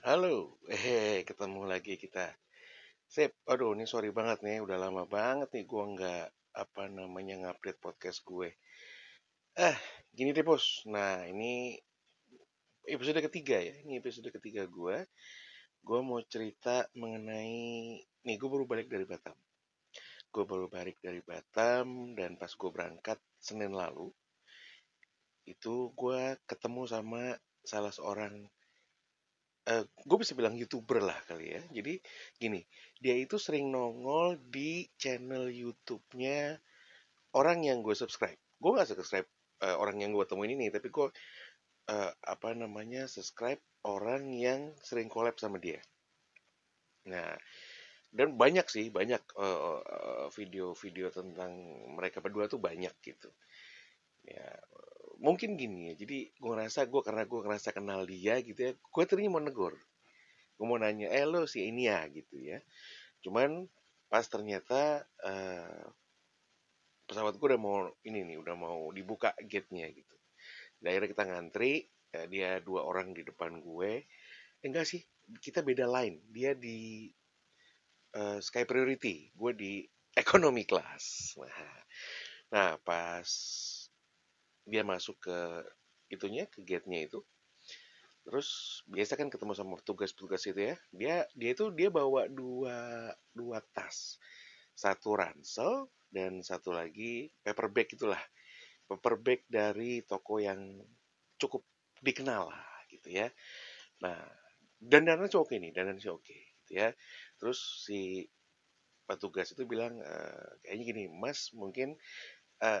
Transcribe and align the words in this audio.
Halo, 0.00 0.56
eh 0.64 1.20
ketemu 1.28 1.68
lagi 1.68 2.00
kita. 2.00 2.32
Sip, 3.04 3.36
aduh 3.44 3.76
ini 3.76 3.84
sorry 3.84 4.08
banget 4.08 4.40
nih, 4.40 4.64
udah 4.64 4.80
lama 4.80 5.04
banget 5.04 5.52
nih 5.52 5.68
gua 5.68 5.92
nggak 5.92 6.26
apa 6.56 6.88
namanya 6.88 7.36
ngupdate 7.44 7.76
podcast 7.76 8.24
gue. 8.24 8.48
Eh, 9.60 9.76
gini 10.16 10.32
deh 10.32 10.40
bos. 10.40 10.88
Nah 10.88 11.28
ini 11.28 11.76
episode 12.88 13.20
ketiga 13.28 13.60
ya, 13.60 13.76
ini 13.84 14.00
episode 14.00 14.32
ketiga 14.32 14.64
gue. 14.64 15.04
Gue 15.84 16.00
mau 16.00 16.24
cerita 16.24 16.88
mengenai, 16.96 18.00
nih 18.00 18.36
gue 18.40 18.48
baru 18.48 18.64
balik 18.64 18.88
dari 18.88 19.04
Batam. 19.04 19.36
Gue 20.32 20.48
baru 20.48 20.64
balik 20.72 20.96
dari 21.04 21.20
Batam 21.20 22.16
dan 22.16 22.40
pas 22.40 22.48
gue 22.48 22.70
berangkat 22.72 23.20
Senin 23.36 23.76
lalu, 23.76 24.08
itu 25.44 25.92
gue 25.92 26.40
ketemu 26.48 26.88
sama 26.88 27.36
salah 27.60 27.92
seorang 27.92 28.48
eh, 29.70 29.84
gue 29.86 30.18
bisa 30.18 30.34
bilang 30.34 30.58
youtuber 30.58 30.98
lah 30.98 31.16
kali 31.30 31.54
ya. 31.54 31.62
Jadi 31.70 32.02
gini, 32.36 32.60
dia 32.98 33.14
itu 33.14 33.38
sering 33.38 33.70
nongol 33.70 34.36
di 34.50 34.90
channel 34.98 35.46
YouTube-nya 35.46 36.58
orang 37.38 37.62
yang 37.62 37.86
gue 37.86 37.94
subscribe. 37.94 38.36
Gue 38.58 38.70
gak 38.74 38.90
subscribe 38.90 39.28
uh, 39.62 39.78
orang 39.78 40.02
yang 40.02 40.10
gue 40.10 40.26
temuin 40.26 40.58
ini, 40.58 40.68
tapi 40.68 40.90
gue 40.90 41.08
uh, 41.88 42.12
apa 42.26 42.48
namanya 42.58 43.06
subscribe 43.06 43.62
orang 43.86 44.34
yang 44.34 44.74
sering 44.82 45.06
collab 45.06 45.38
sama 45.38 45.56
dia. 45.62 45.80
Nah, 47.08 47.32
dan 48.10 48.34
banyak 48.34 48.66
sih, 48.66 48.90
banyak 48.90 49.22
video-video 50.34 51.08
uh, 51.08 51.14
tentang 51.14 51.52
mereka 51.94 52.18
berdua 52.18 52.50
tuh 52.50 52.58
banyak 52.58 52.92
gitu. 53.00 53.30
Ya, 54.26 54.60
mungkin 55.20 55.60
gini 55.60 55.92
ya 55.92 55.94
jadi 56.00 56.32
gue 56.32 56.50
ngerasa 56.50 56.88
gue 56.88 57.00
karena 57.04 57.28
gue 57.28 57.40
ngerasa 57.44 57.76
kenal 57.76 58.08
dia 58.08 58.40
gitu 58.40 58.60
ya 58.60 58.72
gue 58.72 59.04
ternyata 59.04 59.32
mau 59.36 59.44
negor 59.44 59.76
gue 60.60 60.68
mau 60.68 60.76
nanya 60.76 61.08
eh 61.08 61.24
lo 61.24 61.48
si 61.48 61.72
ini 61.72 61.88
ya? 61.88 62.04
Gitu 62.12 62.36
ya. 62.36 62.60
Cuman 63.24 63.64
pas 64.12 64.28
ternyata 64.28 65.08
uh, 65.24 65.88
pesawat 67.08 67.40
gue 67.40 67.48
udah 67.56 67.56
mau 67.56 67.88
ini 68.04 68.28
nih 68.28 68.36
udah 68.36 68.54
mau 68.60 68.92
dibuka 68.92 69.32
gate-nya 69.40 69.88
gitu. 69.88 70.16
Dan 70.76 70.92
akhirnya 70.92 71.10
kita 71.16 71.24
ngantri 71.24 71.72
uh, 72.12 72.28
dia 72.28 72.60
dua 72.60 72.84
orang 72.84 73.16
di 73.16 73.24
depan 73.24 73.56
gue. 73.64 74.04
Eh, 74.60 74.66
enggak 74.68 74.84
sih 74.84 75.00
kita 75.40 75.64
beda 75.64 75.88
line. 75.88 76.28
Dia 76.28 76.52
di 76.52 77.08
uh, 78.20 78.36
sky 78.44 78.68
priority 78.68 79.32
gue 79.32 79.52
di 79.56 79.72
economy 80.22 80.68
class. 80.68 81.40
Nah 81.40 81.80
nah 82.52 82.76
pas 82.84 83.24
dia 84.66 84.82
masuk 84.84 85.16
ke 85.22 85.38
itunya 86.10 86.44
ke 86.50 86.60
gate-nya 86.66 87.06
itu. 87.06 87.20
Terus 88.26 88.80
biasa 88.86 89.16
kan 89.16 89.32
ketemu 89.32 89.52
sama 89.56 89.80
petugas-petugas 89.80 90.44
itu 90.50 90.60
ya. 90.60 90.76
Dia 90.92 91.16
dia 91.32 91.50
itu 91.56 91.72
dia 91.72 91.88
bawa 91.88 92.28
dua 92.28 93.10
dua 93.32 93.58
tas. 93.72 94.20
Satu 94.76 95.16
ransel 95.16 95.88
dan 96.12 96.44
satu 96.44 96.74
lagi 96.74 97.32
paper 97.40 97.68
bag 97.72 97.88
itulah. 97.90 98.20
Paper 98.90 99.14
bag 99.22 99.40
dari 99.48 100.04
toko 100.04 100.42
yang 100.42 100.82
cukup 101.40 101.64
dikenal 102.04 102.52
lah 102.52 102.66
gitu 102.92 103.08
ya. 103.08 103.32
Nah 104.04 104.18
dan 104.80 105.04
dana 105.04 105.28
sih 105.28 105.36
oke 105.36 105.56
nih 105.56 105.72
dana 105.72 105.96
sih 105.96 106.12
oke 106.12 106.36
gitu 106.64 106.72
ya. 106.76 106.92
Terus 107.40 107.88
si 107.88 108.28
petugas 109.08 109.50
itu 109.50 109.66
bilang 109.66 109.98
e, 109.98 110.14
kayaknya 110.62 110.84
gini 110.86 111.04
mas 111.10 111.50
mungkin 111.50 111.98
uh, 112.62 112.78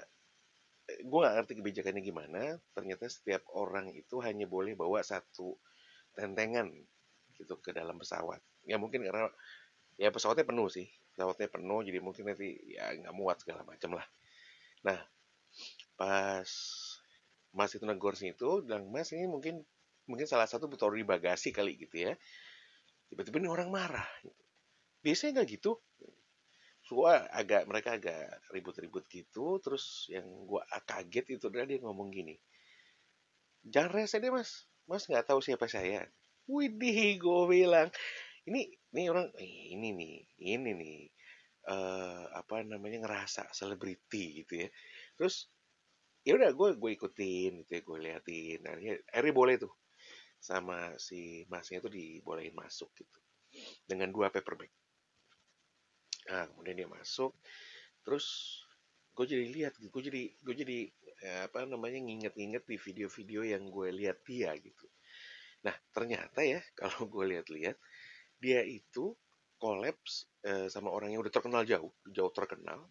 gue 1.00 1.18
gak 1.22 1.34
ngerti 1.40 1.52
kebijakannya 1.62 2.02
gimana. 2.02 2.42
Ternyata 2.74 3.06
setiap 3.06 3.46
orang 3.54 3.92
itu 3.94 4.18
hanya 4.24 4.46
boleh 4.50 4.74
bawa 4.74 5.00
satu 5.04 5.56
tentengan 6.14 6.70
gitu 7.38 7.56
ke 7.62 7.72
dalam 7.72 7.96
pesawat. 7.96 8.40
Ya 8.66 8.76
mungkin 8.76 9.06
karena 9.06 9.30
ya 9.96 10.10
pesawatnya 10.12 10.44
penuh 10.44 10.68
sih. 10.68 10.88
Pesawatnya 11.14 11.48
penuh 11.48 11.80
jadi 11.84 11.98
mungkin 12.02 12.28
nanti 12.28 12.56
ya 12.74 12.92
nggak 12.96 13.14
muat 13.16 13.40
segala 13.42 13.64
macam 13.64 13.96
lah. 13.96 14.06
Nah 14.86 14.98
pas 15.96 16.50
mas 17.50 17.70
itu 17.74 17.82
negor 17.82 18.14
itu 18.14 18.50
bilang 18.62 18.86
mas 18.88 19.10
ini 19.10 19.26
mungkin 19.26 19.66
mungkin 20.06 20.26
salah 20.26 20.46
satu 20.46 20.70
di 20.70 21.04
bagasi 21.06 21.54
kali 21.54 21.78
gitu 21.78 22.10
ya. 22.10 22.12
Tiba-tiba 23.10 23.42
ini 23.42 23.50
orang 23.50 23.70
marah. 23.74 24.06
Biasanya 25.02 25.42
nggak 25.42 25.48
gitu 25.58 25.80
gua 26.90 27.30
agak 27.30 27.70
mereka 27.70 27.96
agak 27.96 28.42
ribut-ribut 28.50 29.06
gitu 29.06 29.62
terus 29.62 30.10
yang 30.10 30.26
gua 30.44 30.66
kaget 30.82 31.38
itu 31.38 31.46
adalah 31.46 31.66
dia 31.70 31.78
ngomong 31.78 32.10
gini 32.10 32.34
jangan 33.66 33.90
rese 33.92 34.16
deh 34.22 34.32
mas. 34.32 34.64
Mas 34.88 35.04
nggak 35.06 35.28
tahu 35.28 35.40
siapa 35.44 35.68
saya. 35.68 36.08
Widih 36.50 37.20
gue 37.20 37.42
bilang 37.46 37.88
ini 38.48 38.66
ini 38.90 39.02
orang 39.06 39.30
ini 39.38 39.88
nih 39.94 40.16
ini 40.42 40.70
nih 40.74 40.98
uh, 41.70 42.26
apa 42.34 42.66
namanya 42.66 43.04
ngerasa 43.06 43.52
selebriti 43.52 44.42
gitu 44.42 44.66
ya. 44.66 44.68
Terus 45.14 45.46
ya 46.26 46.36
udah 46.36 46.50
gue 46.52 46.68
gue 46.80 46.90
ikutin 46.96 47.62
gitu 47.64 47.70
ya 47.70 47.82
gue 47.84 47.98
liatin. 48.00 48.60
Akhirnya 49.14 49.34
boleh 49.34 49.54
tuh 49.60 49.72
sama 50.40 50.96
si 50.96 51.44
masnya 51.52 51.84
itu 51.84 51.92
dibolehin 51.92 52.56
masuk 52.56 52.88
gitu 52.96 53.20
dengan 53.84 54.08
dua 54.08 54.32
paperback 54.32 54.72
nah 56.30 56.46
kemudian 56.48 56.86
dia 56.86 56.88
masuk. 56.88 57.34
Terus 58.06 58.26
gue 59.12 59.26
jadi 59.26 59.46
lihat 59.50 59.74
gue 59.76 60.02
jadi 60.02 60.22
gue 60.32 60.54
jadi 60.54 60.78
ya, 61.20 61.34
apa 61.50 61.66
namanya 61.68 62.00
nginget-nginget 62.00 62.64
di 62.64 62.76
video-video 62.78 63.40
yang 63.44 63.68
gue 63.68 63.88
lihat 63.92 64.22
dia 64.24 64.54
gitu. 64.56 64.86
Nah 65.66 65.74
ternyata 65.92 66.40
ya 66.40 66.62
kalau 66.80 67.10
gue 67.10 67.24
lihat-lihat 67.36 67.76
dia 68.40 68.64
itu 68.64 69.12
kolaps 69.60 70.30
eh, 70.48 70.72
sama 70.72 70.88
orang 70.88 71.12
yang 71.12 71.20
udah 71.20 71.34
terkenal 71.34 71.62
jauh 71.68 71.92
jauh 72.08 72.32
terkenal. 72.32 72.88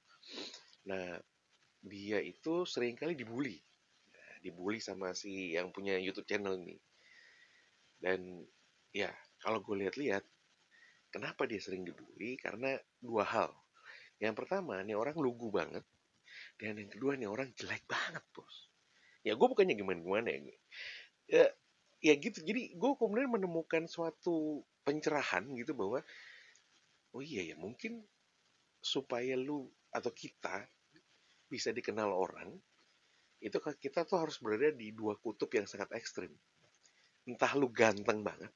Nah 0.85 1.17
dia 1.79 2.19
itu 2.19 2.67
sering 2.67 2.99
kali 2.99 3.16
dibully. 3.16 3.55
Nah, 4.11 4.31
dibully 4.44 4.83
sama 4.83 5.16
si 5.16 5.55
yang 5.55 5.72
punya 5.72 5.95
YouTube 5.95 6.28
channel 6.28 6.59
ini. 6.59 6.78
Dan 7.99 8.44
ya 8.91 9.09
kalau 9.39 9.63
gue 9.63 9.88
lihat-lihat 9.88 10.23
Kenapa 11.09 11.50
dia 11.50 11.58
sering 11.58 11.81
dibully? 11.81 12.38
Karena 12.38 12.78
dua 13.02 13.25
hal. 13.25 13.50
Yang 14.22 14.46
pertama, 14.46 14.78
nih 14.86 14.94
orang 14.94 15.18
lugu 15.18 15.50
banget. 15.50 15.81
Dan 16.62 16.78
yang 16.78 16.92
kedua, 16.92 17.18
nih 17.18 17.25
orang 17.25 17.50
jelek 17.58 17.88
banget, 17.90 18.22
bos. 18.30 18.70
Ya, 19.25 19.34
gue 19.34 19.47
bukannya 19.50 19.74
gimana-gimana 19.74 20.30
ya. 20.30 20.40
ya. 21.28 21.46
Ya 22.00 22.14
gitu, 22.16 22.40
jadi 22.40 22.72
gue 22.80 22.92
kemudian 22.96 23.28
menemukan 23.28 23.84
suatu 23.92 24.64
pencerahan 24.88 25.44
gitu 25.59 25.75
bahwa, 25.75 26.00
oh 27.12 27.20
iya 27.20 27.44
ya 27.44 27.59
mungkin 27.59 28.08
supaya 28.80 29.36
lu 29.36 29.68
atau 29.91 30.08
kita 30.16 30.64
bisa 31.52 31.76
dikenal 31.76 32.08
orang, 32.08 32.56
itu 33.44 33.59
kita 33.59 34.08
tuh 34.08 34.24
harus 34.24 34.40
berada 34.40 34.72
di 34.72 34.96
dua 34.96 35.20
kutub 35.20 35.52
yang 35.52 35.68
sangat 35.68 35.91
ekstrim. 35.91 36.31
Entah 37.28 37.52
lu 37.59 37.68
ganteng 37.68 38.24
banget, 38.24 38.52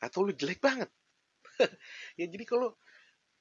atau 0.00 0.24
lu 0.24 0.32
jelek 0.32 0.64
banget 0.64 0.88
ya 2.20 2.26
jadi 2.28 2.44
kalau 2.44 2.74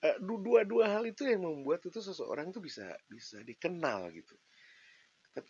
uh, 0.05 0.17
dua-dua 0.21 0.99
hal 0.99 1.03
itu 1.07 1.27
yang 1.27 1.43
membuat 1.45 1.85
itu 1.87 1.99
seseorang 1.99 2.51
tuh 2.55 2.63
bisa 2.63 2.87
bisa 3.09 3.41
dikenal 3.43 4.11
gitu. 4.13 4.35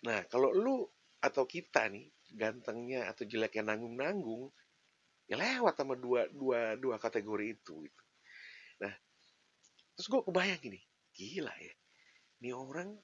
Nah 0.05 0.25
kalau 0.29 0.49
lu 0.53 0.85
atau 1.21 1.45
kita 1.49 1.89
nih 1.89 2.09
gantengnya 2.37 3.09
atau 3.09 3.25
jeleknya 3.25 3.73
nanggung-nanggung 3.73 4.49
ya 5.25 5.37
lewat 5.41 5.73
sama 5.73 5.97
dua 5.97 6.29
dua 6.29 6.77
dua 6.77 7.01
kategori 7.01 7.45
itu 7.57 7.73
gitu. 7.85 8.03
Nah 8.81 8.93
terus 9.95 10.07
gue 10.11 10.21
kebayang 10.21 10.59
gini 10.59 10.79
gila 11.15 11.55
ya 11.55 11.73
ini 12.43 12.51
orang 12.51 12.99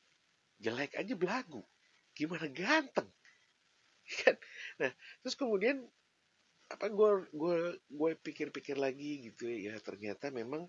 jelek 0.60 1.00
aja 1.00 1.16
belagu 1.16 1.64
gimana 2.12 2.52
ganteng 2.52 3.08
kan 4.22 4.36
nah 4.78 4.92
terus 5.24 5.40
kemudian 5.40 5.88
apa 6.72 6.88
gue 6.88 7.12
gue 7.36 7.58
gue 7.92 8.12
pikir-pikir 8.16 8.80
lagi 8.80 9.31
gitu 9.31 9.51
ya 9.51 9.75
ternyata 9.84 10.31
memang 10.31 10.68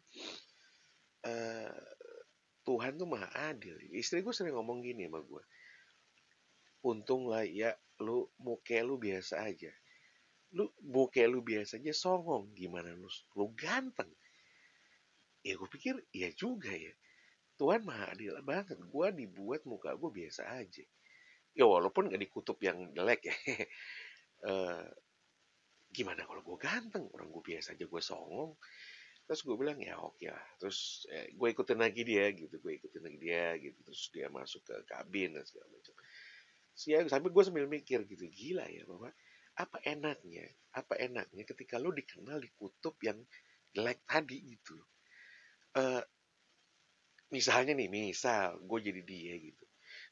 uh, 1.27 1.83
Tuhan 2.63 2.95
tuh 2.95 3.11
maha 3.11 3.29
adil. 3.51 3.75
Istri 3.91 4.23
gue 4.23 4.35
sering 4.35 4.55
ngomong 4.55 4.83
gini 4.87 5.07
sama 5.07 5.23
gue 5.23 5.43
untung 6.83 7.31
lah 7.31 7.47
ya 7.47 7.71
lu 8.03 8.27
muka 8.43 8.79
lu 8.83 8.99
biasa 8.99 9.47
aja. 9.47 9.71
Lu 10.55 10.69
muka 10.83 11.23
lu 11.27 11.41
biasa 11.43 11.79
aja 11.79 11.95
songong 11.95 12.51
gimana 12.55 12.91
lu 12.95 13.07
lu 13.39 13.51
ganteng? 13.55 14.11
Ya 15.43 15.59
gue 15.59 15.71
pikir 15.71 15.99
ya 16.15 16.31
juga 16.35 16.71
ya. 16.71 16.95
Tuhan 17.59 17.87
maha 17.87 18.15
adil 18.15 18.35
banget. 18.43 18.79
Gue 18.79 19.07
dibuat 19.15 19.63
muka 19.67 19.95
gue 19.95 20.11
biasa 20.11 20.59
aja. 20.59 20.83
Ya 21.53 21.65
walaupun 21.69 22.11
gak 22.11 22.23
dikutub 22.23 22.59
yang 22.65 22.91
jelek 22.97 23.29
ya 23.29 23.37
uh, 24.49 24.87
gimana 25.93 26.25
kalau 26.25 26.41
gue 26.41 26.59
ganteng? 26.59 27.05
Orang 27.13 27.29
gue 27.29 27.45
biasa 27.45 27.77
aja 27.77 27.85
gue 27.85 28.03
songong. 28.03 28.57
Terus 29.29 29.41
gue 29.45 29.57
bilang 29.61 29.79
ya 29.79 30.01
oke 30.01 30.27
lah. 30.27 30.47
Terus 30.59 31.07
eh, 31.13 31.31
gue 31.37 31.49
ikutin 31.53 31.79
lagi 31.79 32.03
dia 32.03 32.33
gitu 32.33 32.59
gue 32.59 32.73
ikutin 32.81 33.03
lagi 33.05 33.19
dia 33.21 33.55
gitu. 33.61 33.79
Terus 33.85 34.03
dia 34.11 34.27
masuk 34.33 34.65
ke 34.65 34.75
kabin 34.89 35.37
dan 35.37 35.45
segala 35.45 35.69
macam. 35.71 35.95
Ya, 36.89 37.05
sampai 37.05 37.29
gue 37.29 37.43
sambil 37.45 37.69
mikir 37.69 38.09
gitu 38.09 38.25
gila 38.33 38.65
ya 38.65 38.89
bahwa 38.89 39.13
apa 39.53 39.85
enaknya 39.85 40.49
apa 40.73 40.97
enaknya 40.97 41.45
ketika 41.45 41.77
lo 41.77 41.93
dikenal 41.93 42.41
di 42.41 42.49
kutub 42.57 42.97
yang 43.05 43.21
jelek 43.77 44.01
tadi 44.09 44.41
gitu? 44.57 44.81
Uh, 45.77 46.01
misalnya 47.29 47.77
nih 47.77 47.89
misal 47.93 48.57
gue 48.65 48.79
jadi 48.81 49.03
dia 49.05 49.35
gitu. 49.37 49.65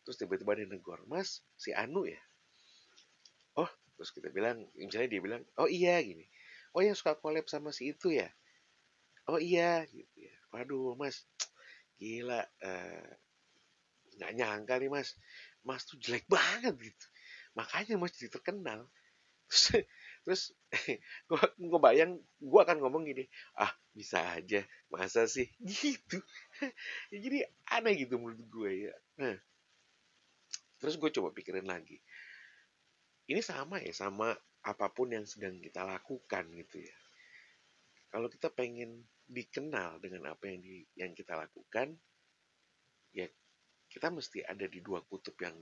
Terus 0.04 0.16
tiba-tiba 0.20 0.52
dia 0.56 0.68
negor 0.68 1.00
mas 1.08 1.40
si 1.56 1.72
Anu 1.72 2.04
ya 2.04 2.20
terus 4.00 4.16
kita 4.16 4.32
bilang 4.32 4.64
misalnya 4.72 5.12
dia 5.12 5.20
bilang 5.20 5.44
oh 5.60 5.68
iya 5.68 6.00
gini 6.00 6.24
oh 6.74 6.82
yang 6.82 6.94
suka 6.94 7.18
collab 7.18 7.46
sama 7.50 7.74
si 7.74 7.90
itu 7.94 8.14
ya? 8.14 8.30
Oh 9.30 9.38
iya 9.38 9.86
gitu 9.90 10.16
ya. 10.18 10.34
Waduh 10.54 10.94
mas 10.98 11.26
gila 11.98 12.42
uh, 12.42 13.10
nggak 14.18 14.32
nyangka 14.34 14.74
nih 14.78 14.90
mas. 14.90 15.14
Mas 15.66 15.84
tuh 15.84 15.98
jelek 16.00 16.26
banget 16.30 16.74
gitu. 16.78 17.06
Makanya 17.58 17.98
mas 17.98 18.14
jadi 18.14 18.30
terkenal. 18.30 18.86
Terus 19.50 19.64
terus 20.24 20.42
gue 21.28 21.40
gue 21.58 21.80
bayang 21.82 22.18
gue 22.38 22.60
akan 22.60 22.78
ngomong 22.82 23.02
gini 23.06 23.26
ah 23.58 23.70
bisa 23.90 24.22
aja. 24.38 24.62
Masa 24.90 25.26
sih? 25.26 25.50
Gitu. 25.62 26.18
Ya, 27.10 27.18
jadi 27.18 27.38
aneh 27.72 27.94
gitu 28.06 28.18
menurut 28.18 28.46
gue 28.46 28.70
ya. 28.90 28.94
Nah. 29.18 29.38
Terus 30.80 30.96
gue 30.96 31.10
coba 31.12 31.28
pikirin 31.36 31.68
lagi 31.68 32.00
ini 33.30 33.40
sama 33.40 33.78
ya 33.78 33.94
sama 33.94 34.34
apa 34.66 34.86
pun 34.90 35.14
yang 35.14 35.24
sedang 35.24 35.62
kita 35.62 35.86
lakukan 35.86 36.50
gitu 36.50 36.82
ya. 36.82 36.98
Kalau 38.10 38.26
kita 38.26 38.50
pengen 38.50 39.06
dikenal 39.30 40.02
dengan 40.02 40.34
apa 40.34 40.50
yang 40.50 40.58
di 40.58 40.82
yang 40.98 41.14
kita 41.14 41.38
lakukan 41.38 41.94
ya 43.14 43.30
kita 43.86 44.10
mesti 44.10 44.42
ada 44.42 44.66
di 44.66 44.82
dua 44.82 45.06
kutub 45.06 45.38
yang 45.38 45.54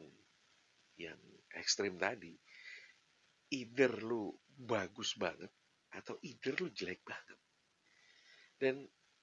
yang 0.97 1.21
ekstrim 1.53 2.01
tadi. 2.01 2.33
Either 3.53 3.93
lu 4.01 4.33
bagus 4.49 5.17
banget 5.21 5.53
atau 5.93 6.17
either 6.25 6.57
lu 6.57 6.73
jelek 6.73 7.05
banget. 7.05 7.39
Dan 8.59 8.75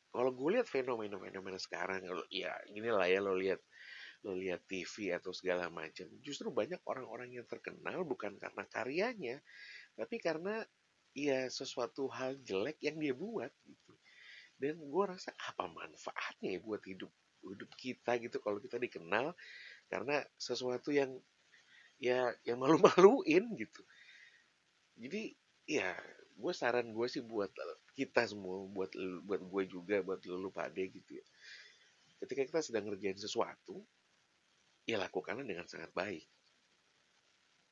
kalau 0.10 0.32
gue 0.32 0.50
lihat 0.56 0.70
fenomena-fenomena 0.70 1.60
sekarang 1.60 2.08
ya 2.32 2.56
gini 2.72 2.88
lah 2.88 3.04
ya 3.04 3.20
lo 3.20 3.36
lihat 3.36 3.60
lo 4.26 4.34
lihat 4.34 4.66
TV 4.66 5.14
atau 5.14 5.30
segala 5.32 5.70
macam, 5.70 6.10
justru 6.26 6.50
banyak 6.50 6.82
orang-orang 6.90 7.38
yang 7.38 7.46
terkenal 7.46 8.02
bukan 8.04 8.36
karena 8.42 8.64
karyanya, 8.66 9.38
tapi 9.94 10.18
karena 10.18 10.66
ya 11.16 11.48
sesuatu 11.48 12.10
hal 12.12 12.42
jelek 12.44 12.82
yang 12.84 12.98
dia 13.00 13.14
buat 13.16 13.54
gitu. 13.64 13.94
Dan 14.60 14.82
gue 14.82 15.04
rasa 15.06 15.32
apa 15.48 15.70
manfaatnya 15.70 16.58
ya 16.58 16.60
buat 16.64 16.82
hidup 16.84 17.12
hidup 17.46 17.70
kita 17.78 18.18
gitu 18.18 18.42
kalau 18.42 18.58
kita 18.58 18.82
dikenal 18.82 19.38
karena 19.88 20.26
sesuatu 20.36 20.90
yang 20.90 21.14
ya 22.02 22.34
yang 22.44 22.60
malu-maluin 22.60 23.46
gitu. 23.56 23.82
Jadi 24.98 25.36
ya 25.70 25.96
gue 26.36 26.54
saran 26.56 26.92
gue 26.92 27.08
sih 27.08 27.24
buat 27.24 27.52
kita 27.96 28.28
semua, 28.28 28.68
buat 28.68 28.92
buat 29.24 29.42
gue 29.44 29.64
juga, 29.72 30.04
buat 30.04 30.20
lu 30.28 30.52
pade 30.52 30.92
gitu 30.92 31.12
ya. 31.16 31.26
Ketika 32.20 32.42
kita 32.48 32.62
sedang 32.64 32.92
ngerjain 32.92 33.20
sesuatu, 33.20 33.84
ya 34.86 35.02
lakukanlah 35.02 35.46
dengan 35.46 35.66
sangat 35.66 35.90
baik. 35.92 36.26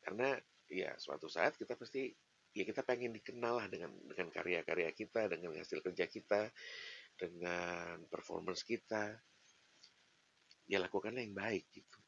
Karena 0.03 0.35
ya 0.67 0.97
suatu 0.97 1.29
saat 1.29 1.55
kita 1.55 1.77
pasti 1.77 2.09
ya 2.53 2.65
kita 2.65 2.85
pengen 2.85 3.13
dikenal 3.13 3.63
lah 3.63 3.67
dengan 3.69 3.93
dengan 4.09 4.29
karya-karya 4.33 4.89
kita, 4.91 5.29
dengan 5.29 5.57
hasil 5.57 5.79
kerja 5.79 6.05
kita, 6.09 6.49
dengan 7.17 8.03
performance 8.09 8.65
kita. 8.65 9.13
Ya 10.67 10.81
lakukanlah 10.81 11.21
yang 11.21 11.37
baik 11.37 11.69
gitu. 11.71 11.99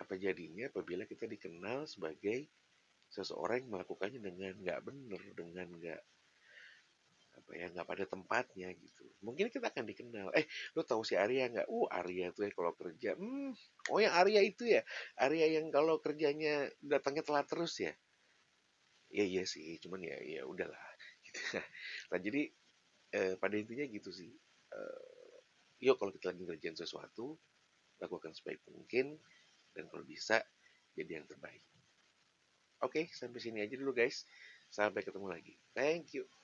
Apa 0.00 0.16
jadinya 0.16 0.70
apabila 0.72 1.04
kita 1.04 1.28
dikenal 1.28 1.84
sebagai 1.84 2.48
seseorang 3.10 3.66
yang 3.66 3.70
melakukannya 3.74 4.20
dengan 4.22 4.54
nggak 4.62 4.80
benar, 4.86 5.22
dengan 5.34 5.68
nggak 5.76 6.00
ya 7.54 7.66
nggak 7.70 7.86
pada 7.86 8.04
tempatnya 8.06 8.68
gitu. 8.74 9.04
Mungkin 9.20 9.52
kita 9.52 9.68
akan 9.68 9.84
dikenal. 9.86 10.32
Eh 10.32 10.46
lo 10.74 10.82
tahu 10.86 11.02
si 11.04 11.14
Arya 11.18 11.50
nggak? 11.50 11.68
Uh 11.68 11.86
Arya 11.90 12.32
tuh 12.32 12.48
ya 12.48 12.50
kalau 12.54 12.72
kerja. 12.74 13.14
Hmm 13.18 13.52
oh 13.92 13.98
yang 14.00 14.14
Arya 14.14 14.40
itu 14.44 14.64
ya? 14.66 14.82
Arya 15.18 15.60
yang 15.60 15.68
kalau 15.68 15.98
kerjanya 16.00 16.70
datangnya 16.80 17.22
telat 17.26 17.46
terus 17.50 17.76
ya? 17.82 17.92
Ya 19.10 19.24
iya 19.26 19.44
sih 19.44 19.76
cuman 19.82 20.00
ya 20.06 20.16
ya 20.22 20.42
udahlah. 20.46 20.78
Gitu. 21.30 21.62
Nah 22.10 22.18
jadi 22.18 22.42
eh, 23.14 23.34
pada 23.38 23.54
intinya 23.54 23.86
gitu 23.86 24.10
sih. 24.10 24.30
Eh, 24.70 25.04
yuk 25.84 26.00
kalau 26.00 26.10
kita 26.10 26.34
lagi 26.34 26.42
ngerjain 26.46 26.74
sesuatu 26.74 27.38
lakukan 28.00 28.32
sebaik 28.32 28.64
mungkin 28.72 29.20
dan 29.76 29.86
kalau 29.92 30.02
bisa 30.02 30.40
jadi 30.96 31.22
yang 31.22 31.26
terbaik. 31.28 31.62
Oke 32.80 33.12
sampai 33.12 33.38
sini 33.38 33.60
aja 33.60 33.76
dulu 33.76 33.92
guys. 33.92 34.24
Sampai 34.70 35.02
ketemu 35.02 35.28
lagi. 35.28 35.54
Thank 35.74 36.16
you 36.16 36.39